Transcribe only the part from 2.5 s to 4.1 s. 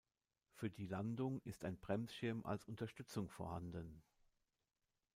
Unterstützung vorhanden.